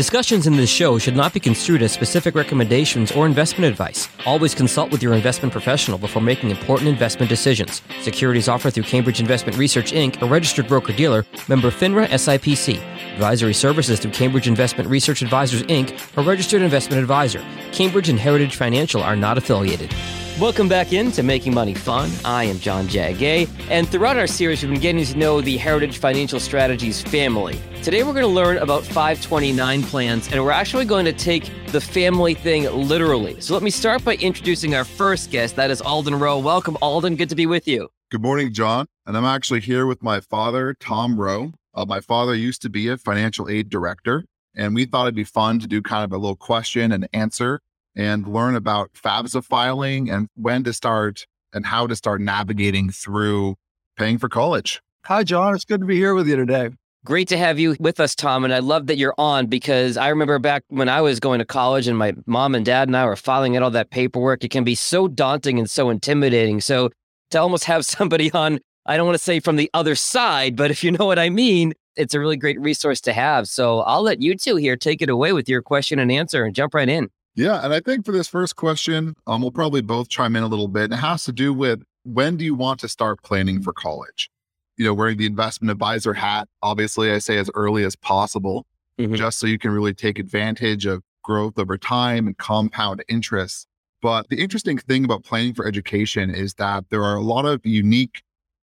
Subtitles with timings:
[0.00, 4.08] Discussions in this show should not be construed as specific recommendations or investment advice.
[4.24, 7.82] Always consult with your investment professional before making important investment decisions.
[8.00, 12.78] Securities offered through Cambridge Investment Research Inc., a registered broker dealer, member FINRA SIPC.
[13.12, 17.44] Advisory services through Cambridge Investment Research Advisors Inc., a registered investment advisor.
[17.70, 19.94] Cambridge and Heritage Financial are not affiliated.
[20.40, 22.10] Welcome back into Making Money Fun.
[22.24, 25.98] I am John Jagay, and throughout our series, we've been getting to know the Heritage
[25.98, 27.60] Financial Strategies family.
[27.82, 31.80] Today, we're going to learn about 529 plans, and we're actually going to take the
[31.80, 33.38] family thing literally.
[33.42, 35.56] So, let me start by introducing our first guest.
[35.56, 36.38] That is Alden Rowe.
[36.38, 37.16] Welcome, Alden.
[37.16, 37.90] Good to be with you.
[38.10, 38.86] Good morning, John.
[39.04, 41.52] And I'm actually here with my father, Tom Rowe.
[41.74, 45.22] Uh, my father used to be a financial aid director, and we thought it'd be
[45.22, 47.60] fun to do kind of a little question and answer
[47.96, 53.56] and learn about FAFSA filing and when to start and how to start navigating through
[53.96, 54.80] paying for college.
[55.06, 55.54] Hi, John.
[55.54, 56.70] It's good to be here with you today.
[57.04, 58.44] Great to have you with us, Tom.
[58.44, 61.46] And I love that you're on because I remember back when I was going to
[61.46, 64.44] college and my mom and dad and I were filing out all that paperwork.
[64.44, 66.60] It can be so daunting and so intimidating.
[66.60, 66.90] So
[67.30, 70.70] to almost have somebody on, I don't want to say from the other side, but
[70.70, 73.48] if you know what I mean, it's a really great resource to have.
[73.48, 76.54] So I'll let you two here take it away with your question and answer and
[76.54, 77.08] jump right in.
[77.34, 77.64] Yeah.
[77.64, 80.68] And I think for this first question, um, we'll probably both chime in a little
[80.68, 80.92] bit.
[80.92, 84.30] It has to do with when do you want to start planning for college?
[84.76, 88.66] You know, wearing the investment advisor hat, obviously, I say as early as possible,
[88.98, 89.14] mm-hmm.
[89.14, 93.66] just so you can really take advantage of growth over time and compound interest.
[94.02, 97.60] But the interesting thing about planning for education is that there are a lot of
[97.64, 98.22] unique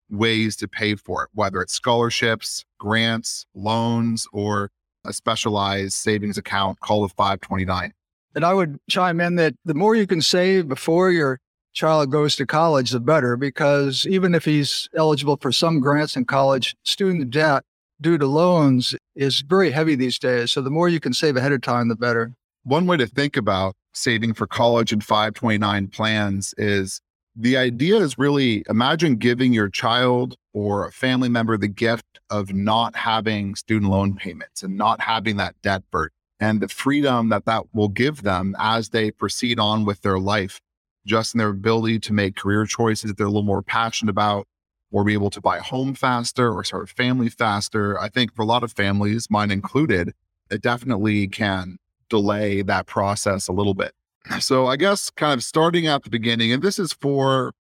[0.10, 4.72] ways to pay for it, whether it's scholarships, grants, loans, or
[5.06, 7.94] a specialized savings account called a 529.
[8.38, 11.40] And I would chime in that the more you can save before your
[11.74, 16.24] child goes to college, the better, because even if he's eligible for some grants in
[16.24, 17.64] college, student debt
[18.00, 20.52] due to loans is very heavy these days.
[20.52, 22.32] So the more you can save ahead of time, the better.
[22.62, 27.02] One way to think about saving for college and 529 plans is
[27.36, 32.54] the idea is really imagine giving your child or a family member the gift of
[32.54, 37.46] not having student loan payments and not having that debt burden and the freedom that
[37.46, 40.62] that will give them as they proceed on with their life,
[41.06, 44.48] just in their ability to make career choices that they're a little more passionate about,
[44.92, 48.00] or be able to buy a home faster or start a family faster.
[48.00, 50.14] I think for a lot of families, mine included,
[50.50, 51.78] it definitely can
[52.10, 53.94] delay that process a little bit.
[54.40, 57.54] So I guess kind of starting at the beginning, and this is for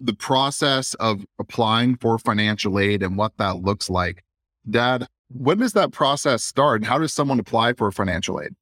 [0.00, 4.24] the process of applying for financial aid and what that looks like.
[4.68, 6.80] Dad, when does that process start?
[6.80, 8.54] And how does someone apply for financial aid?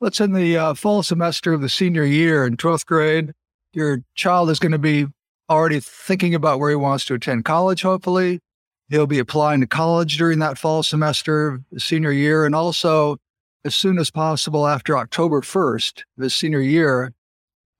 [0.00, 3.32] Let's in the uh, fall semester of the senior year in 12th grade.
[3.72, 5.06] Your child is going to be
[5.48, 8.40] already thinking about where he wants to attend college, hopefully.
[8.88, 13.16] He'll be applying to college during that fall semester, senior year, and also
[13.64, 17.12] as soon as possible after October 1st, his senior year,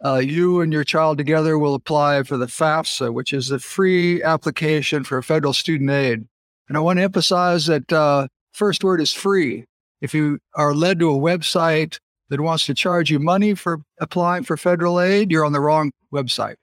[0.04, 4.22] uh, you and your child together will apply for the FAFSA, which is the free
[4.22, 6.26] application for federal student aid.
[6.68, 9.64] And I want to emphasize that uh, first word is free.
[10.00, 11.98] If you are led to a website
[12.30, 15.90] that wants to charge you money for applying for federal aid, you're on the wrong
[16.12, 16.56] website.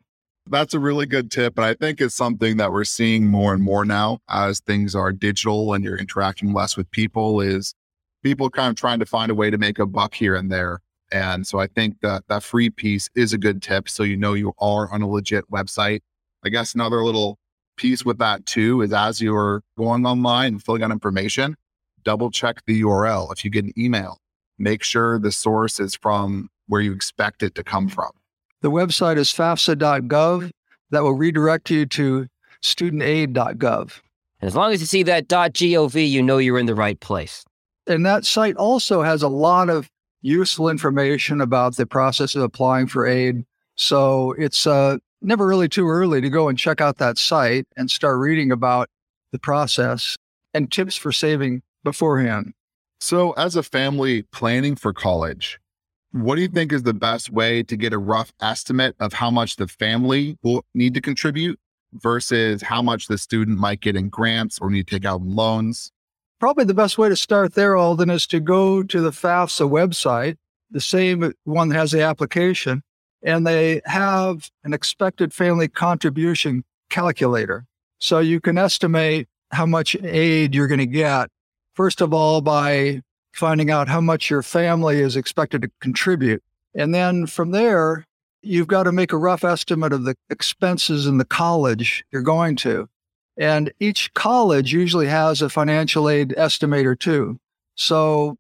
[0.50, 1.58] That's a really good tip.
[1.58, 5.12] And I think it's something that we're seeing more and more now as things are
[5.12, 7.76] digital and you're interacting less with people is
[8.24, 10.80] people kind of trying to find a way to make a buck here and there.
[11.12, 13.88] And so I think that that free piece is a good tip.
[13.90, 16.02] So you know you are on a legit website.
[16.44, 17.38] I guess another little
[17.78, 21.56] piece with that too is as you're going online and filling out information,
[22.04, 23.32] double check the URL.
[23.32, 24.18] If you get an email,
[24.58, 28.12] make sure the source is from where you expect it to come from.
[28.62, 30.52] The website is fafsa.gov.
[30.92, 32.28] That will redirect you to
[32.62, 34.02] studentaid.gov.
[34.42, 37.44] And as long as you see that .gov, you know you're in the right place.
[37.88, 39.90] And that site also has a lot of
[40.22, 43.44] useful information about the process of applying for aid.
[43.76, 47.90] So it's uh, never really too early to go and check out that site and
[47.90, 48.90] start reading about
[49.32, 50.16] the process
[50.54, 52.54] and tips for saving beforehand.
[53.00, 55.60] So, as a family planning for college,
[56.12, 59.32] what do you think is the best way to get a rough estimate of how
[59.32, 61.60] much the family will need to contribute
[61.94, 65.92] versus how much the student might get in grants or need to take out loans?
[66.40, 70.38] Probably the best way to start there, Alden, is to go to the FAFSA website,
[70.70, 72.82] the same one that has the application,
[73.24, 77.66] and they have an expected family contribution calculator.
[78.00, 81.30] So you can estimate how much aid you're going to get,
[81.74, 83.02] first of all, by
[83.34, 86.44] finding out how much your family is expected to contribute.
[86.76, 88.06] And then from there,
[88.42, 92.56] you've got to make a rough estimate of the expenses in the college you're going
[92.58, 92.90] to.
[93.38, 97.40] And each college usually has a financial aid estimator too.
[97.76, 98.38] So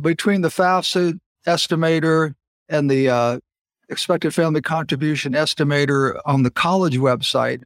[0.00, 2.34] between the FAFSA estimator
[2.68, 3.40] and the uh,
[3.88, 7.62] expected family contribution estimator on the college website,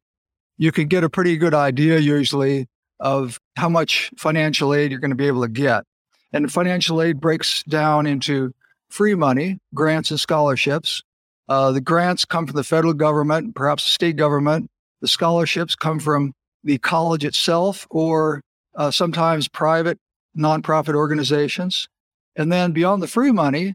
[0.59, 2.69] you can get a pretty good idea usually
[3.01, 5.85] of how much financial aid you're going to be able to get.
[6.33, 8.53] And financial aid breaks down into
[8.89, 11.03] free money, grants and scholarships.
[11.49, 14.71] Uh, the grants come from the federal government, perhaps the state government.
[15.01, 18.43] The scholarships come from the college itself or
[18.77, 19.99] uh, sometimes private
[20.37, 21.89] nonprofit organizations.
[22.37, 23.75] And then beyond the free money,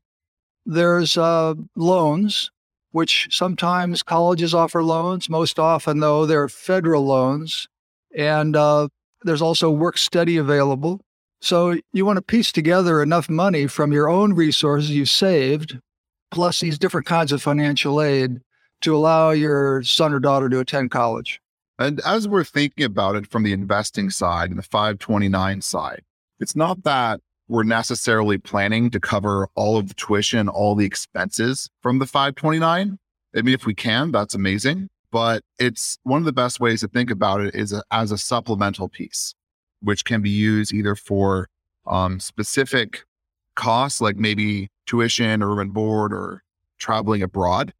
[0.66, 2.52] there's uh, loans,
[2.92, 5.30] which sometimes colleges offer loans.
[5.30, 7.68] Most often, though, they're federal loans.
[8.18, 8.88] And uh,
[9.26, 11.02] there's also work study available.
[11.42, 15.78] So you want to piece together enough money from your own resources you saved,
[16.32, 18.40] plus these different kinds of financial aid
[18.82, 21.42] to allow your son or daughter to attend college.
[21.78, 26.02] And as we're thinking about it from the investing side and the 529 side,
[26.40, 31.70] it's not that we're necessarily planning to cover all of the tuition, all the expenses
[31.82, 32.98] from the 529.
[33.36, 34.90] I mean, if we can, that's amazing.
[35.16, 38.18] But it's one of the best ways to think about it is a, as a
[38.18, 39.34] supplemental piece,
[39.82, 41.48] which can be used either for
[41.88, 43.06] um, specific
[43.56, 46.44] costs, like maybe tuition or room board or
[46.80, 47.74] traveling abroad.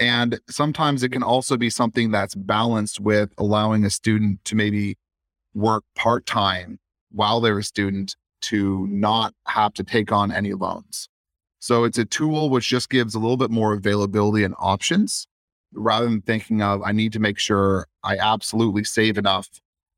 [0.00, 4.98] And sometimes it can also be something that's balanced with allowing a student to maybe
[5.54, 6.80] work part time
[7.12, 11.08] while they're a student to not have to take on any loans.
[11.60, 15.28] So it's a tool which just gives a little bit more availability and options
[15.72, 19.48] rather than thinking of, I need to make sure I absolutely save enough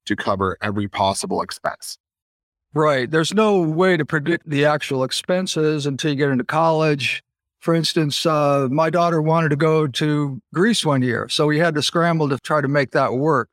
[0.06, 1.98] to cover every possible expense.
[2.74, 3.10] Right.
[3.10, 7.22] There's no way to predict the actual expenses until you get into college.
[7.60, 11.74] For instance, uh, my daughter wanted to go to Greece one year, so we had
[11.74, 13.50] to scramble to try to make that work.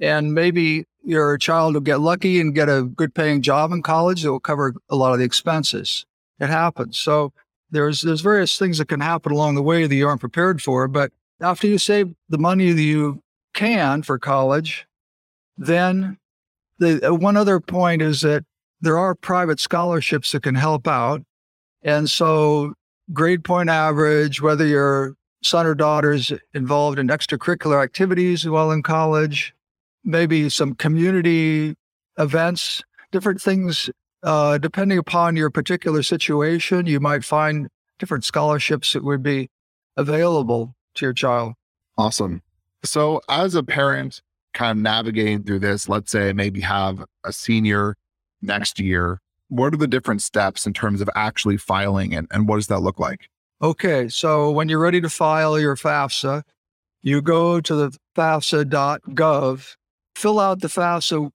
[0.00, 4.22] And maybe your child will get lucky and get a good paying job in college
[4.22, 6.04] that will cover a lot of the expenses.
[6.40, 6.98] It happens.
[6.98, 7.32] So
[7.70, 10.88] there's there's various things that can happen along the way that you aren't prepared for.
[10.88, 13.22] But after you save the money that you
[13.54, 14.86] can for college,
[15.56, 16.18] then
[16.78, 18.44] the uh, one other point is that
[18.80, 21.22] there are private scholarships that can help out.
[21.82, 22.74] And so
[23.12, 29.54] grade point average, whether your son or daughter's involved in extracurricular activities while in college,
[30.04, 31.74] maybe some community
[32.18, 33.90] events, different things.
[34.22, 37.68] Uh, depending upon your particular situation, you might find
[37.98, 39.48] different scholarships that would be
[39.96, 41.54] available to your child.
[41.98, 42.42] Awesome.
[42.84, 44.22] So, as a parent,
[44.54, 47.96] kind of navigating through this, let's say maybe have a senior
[48.42, 52.56] next year, what are the different steps in terms of actually filing and, and what
[52.56, 53.28] does that look like?
[53.62, 54.08] Okay.
[54.08, 56.42] So, when you're ready to file your FAFSA,
[57.02, 59.76] you go to the FAFSA.gov
[60.16, 61.30] fill out the FAFSA.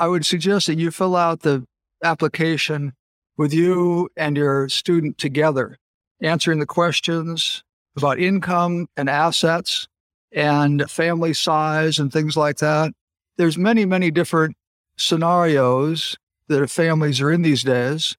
[0.00, 1.64] I would suggest that you fill out the
[2.02, 2.92] application
[3.36, 5.78] with you and your student together,
[6.20, 7.62] answering the questions
[7.96, 9.88] about income and assets
[10.32, 12.92] and family size and things like that.
[13.36, 14.56] There's many, many different
[14.96, 16.16] scenarios
[16.48, 18.16] that families are in these days.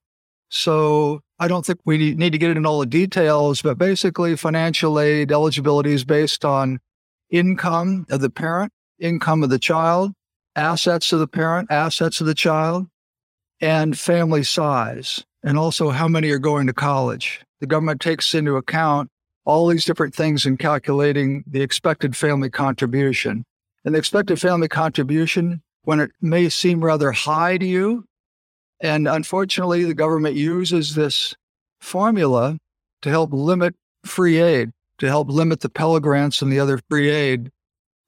[0.50, 4.98] So I don't think we need to get into all the details, but basically financial
[4.98, 6.80] aid eligibility is based on
[7.30, 10.12] income of the parent income of the child,
[10.56, 12.86] assets of the parent, assets of the child,
[13.60, 17.40] and family size, and also how many are going to college.
[17.60, 19.10] The government takes into account
[19.48, 23.44] all these different things in calculating the expected family contribution.
[23.82, 28.04] And the expected family contribution, when it may seem rather high to you,
[28.80, 31.34] and unfortunately, the government uses this
[31.80, 32.58] formula
[33.00, 33.74] to help limit
[34.04, 37.50] free aid, to help limit the Pell Grants and the other free aid.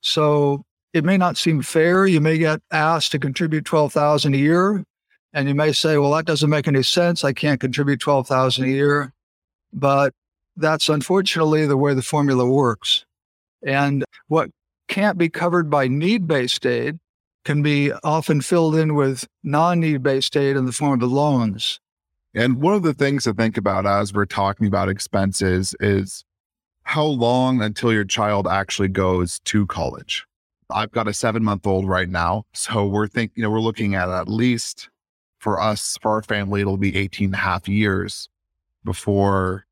[0.02, 2.06] So it may not seem fair.
[2.06, 4.84] You may get asked to contribute 12,000 a year
[5.32, 7.24] and you may say, well, that doesn't make any sense.
[7.24, 9.14] I can't contribute 12,000 a year.
[9.72, 10.12] But
[10.60, 13.04] that's unfortunately the way the formula works.
[13.66, 14.50] And what
[14.88, 16.98] can't be covered by need based aid
[17.44, 21.80] can be often filled in with non need based aid in the form of loans.
[22.34, 26.24] And one of the things to think about as we're talking about expenses is
[26.82, 30.26] how long until your child actually goes to college?
[30.70, 32.44] I've got a seven month old right now.
[32.52, 34.88] So we're thinking, you know, we're looking at at least
[35.38, 38.28] for us, for our family, it'll be 18 and a half years
[38.84, 39.66] before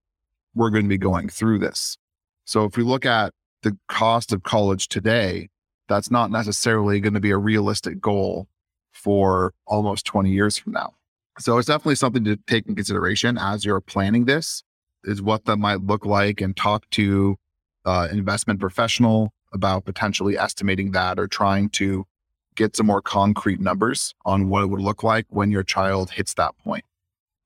[0.55, 1.97] we're going to be going through this.
[2.45, 5.49] So if we look at the cost of college today,
[5.89, 8.49] that's not necessarily going to be a realistic goal
[8.93, 10.95] for almost 20 years from now.
[11.39, 14.65] So it's definitely something to take in consideration as you're planning this
[15.05, 17.37] is what that might look like and talk to
[17.85, 22.05] uh, investment professional about potentially estimating that or trying to
[22.55, 26.35] get some more concrete numbers on what it would look like when your child hits
[26.35, 26.85] that point.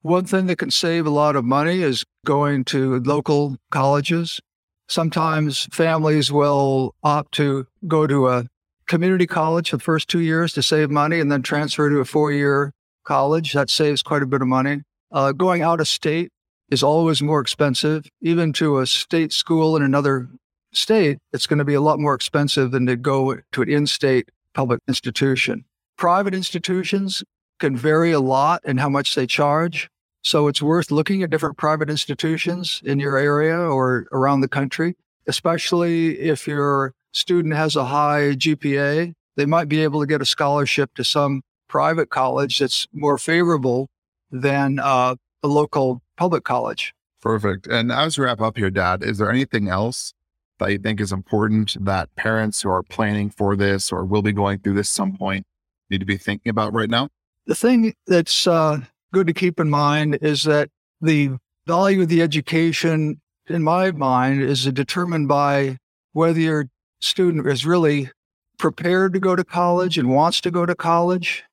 [0.03, 4.41] One thing that can save a lot of money is going to local colleges.
[4.89, 8.45] Sometimes families will opt to go to a
[8.85, 12.05] community college for the first two years to save money and then transfer to a
[12.05, 12.73] four year
[13.05, 13.53] college.
[13.53, 14.81] That saves quite a bit of money.
[15.09, 16.31] Uh, going out of state
[16.69, 18.05] is always more expensive.
[18.19, 20.27] Even to a state school in another
[20.73, 23.87] state, it's going to be a lot more expensive than to go to an in
[23.87, 25.63] state public institution.
[25.97, 27.23] Private institutions
[27.59, 29.89] can vary a lot in how much they charge.
[30.23, 34.95] So it's worth looking at different private institutions in your area or around the country,
[35.27, 39.13] especially if your student has a high GPA.
[39.35, 43.89] They might be able to get a scholarship to some private college that's more favorable
[44.31, 46.93] than uh, a local public college.
[47.21, 47.67] Perfect.
[47.67, 50.13] And as we wrap up here, Dad, is there anything else
[50.59, 54.31] that you think is important that parents who are planning for this or will be
[54.31, 55.45] going through this some point
[55.89, 57.09] need to be thinking about right now?
[57.45, 58.81] The thing that's uh,
[59.13, 61.31] good to keep in mind is that the
[61.65, 65.77] value of the education, in my mind, is determined by
[66.11, 66.65] whether your
[66.99, 68.09] student is really
[68.57, 71.43] prepared to go to college and wants to go to college,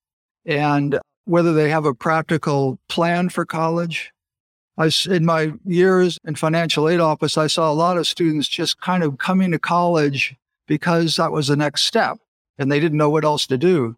[0.44, 4.10] and whether they have a practical plan for college.
[4.78, 8.80] I, in my years in financial aid office, I saw a lot of students just
[8.80, 10.36] kind of coming to college
[10.66, 12.18] because that was the next step
[12.56, 13.96] and they didn't know what else to do.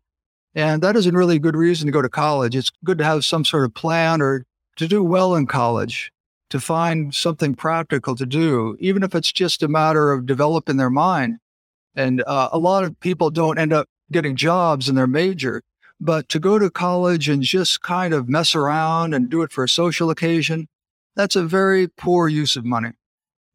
[0.55, 2.55] And that isn't really a good reason to go to college.
[2.55, 4.45] It's good to have some sort of plan or
[4.77, 6.13] to do well in college,
[6.51, 10.91] to find something practical to do, even if it's just a matter of developing their
[10.91, 11.39] mind.
[11.95, 15.63] And uh, a lot of people don't end up getting jobs in their major,
[16.01, 19.65] but to go to college and just kind of mess around and do it for
[19.65, 20.69] a social occasion,
[21.15, 22.91] that's a very poor use of money.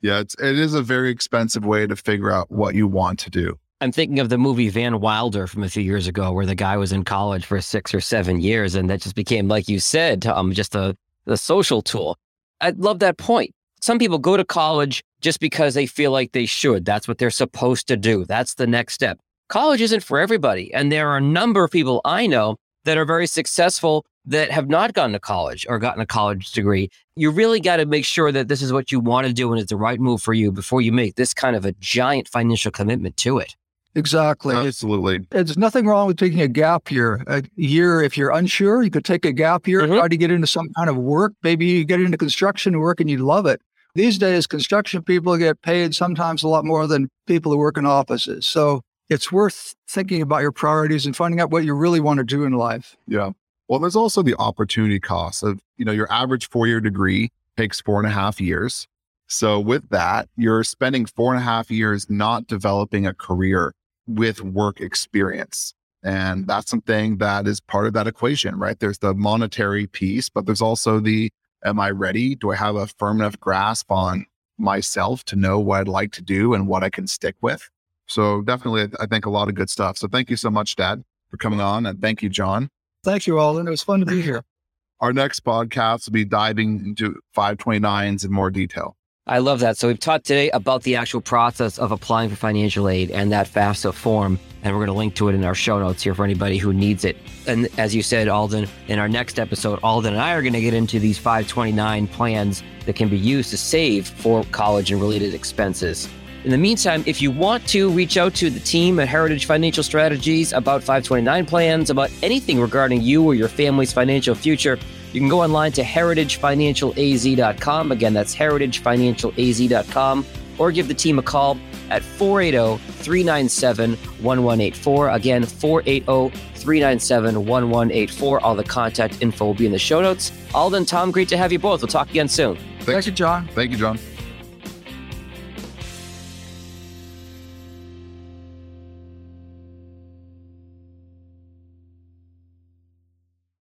[0.01, 3.29] Yeah, it's, it is a very expensive way to figure out what you want to
[3.29, 3.59] do.
[3.79, 6.77] I'm thinking of the movie Van Wilder from a few years ago, where the guy
[6.77, 10.25] was in college for six or seven years, and that just became, like you said,
[10.25, 12.17] um, just a, a social tool.
[12.59, 13.53] I love that point.
[13.79, 16.85] Some people go to college just because they feel like they should.
[16.85, 18.25] That's what they're supposed to do.
[18.25, 19.19] That's the next step.
[19.47, 23.05] College isn't for everybody, and there are a number of people I know that are
[23.05, 26.89] very successful that have not gone to college or gotten a college degree.
[27.15, 29.61] You really got to make sure that this is what you want to do and
[29.61, 32.71] it's the right move for you before you make this kind of a giant financial
[32.71, 33.55] commitment to it.
[33.97, 34.55] Exactly.
[34.55, 35.25] Absolutely.
[35.31, 37.23] There's nothing wrong with taking a gap year.
[37.25, 39.95] A year, if you're unsure, you could take a gap year, mm-hmm.
[39.95, 41.33] try to get into some kind of work.
[41.41, 43.59] Maybe you get into construction work and you love it.
[43.95, 47.87] These days, construction people get paid sometimes a lot more than people who work in
[47.87, 48.45] offices.
[48.45, 52.23] So it's worth thinking about your priorities and finding out what you really want to
[52.23, 52.95] do in life.
[53.07, 53.31] Yeah.
[53.67, 57.81] Well, there's also the opportunity cost of, you know, your average four year degree takes
[57.81, 58.87] four and a half years.
[59.25, 63.73] So with that, you're spending four and a half years not developing a career
[64.07, 65.73] with work experience.
[66.03, 68.79] And that's something that is part of that equation, right?
[68.79, 71.31] There's the monetary piece, but there's also the
[71.65, 72.35] am I ready?
[72.35, 74.25] Do I have a firm enough grasp on
[74.57, 77.69] myself to know what I'd like to do and what I can stick with?
[78.07, 79.97] So definitely, I think a lot of good stuff.
[79.97, 81.85] So thank you so much, Dad, for coming on.
[81.85, 82.69] And thank you, John.
[83.03, 83.67] Thank you, Alden.
[83.67, 84.43] It was fun to be here.
[84.99, 88.96] Our next podcast will be diving into 529s in more detail.
[89.29, 89.75] I love that.
[89.75, 93.45] So we've talked today about the actual process of applying for financial aid and that
[93.45, 96.23] FAFSA form, and we're going to link to it in our show notes here for
[96.23, 97.17] anybody who needs it.
[97.45, 100.61] And as you said, Alden, in our next episode, Alden and I are going to
[100.61, 105.33] get into these 529 plans that can be used to save for college and related
[105.33, 106.07] expenses.
[106.45, 109.83] In the meantime, if you want to reach out to the team at Heritage Financial
[109.83, 114.79] Strategies about 529 plans, about anything regarding you or your family's financial future,
[115.17, 117.91] you can go online to heritagefinancialaz.com.
[117.91, 120.25] Again, that's heritagefinancialaz.com,
[120.59, 121.57] or give the team a call
[121.89, 125.09] at 480 397 1184.
[125.09, 128.39] Again, 480 397 1184.
[128.41, 130.31] All the contact info will be in the show notes.
[130.53, 131.81] Alden, Tom, great to have you both.
[131.81, 132.55] We'll talk again soon.
[132.81, 133.47] Thank you, John.
[133.55, 133.97] Thank you, John.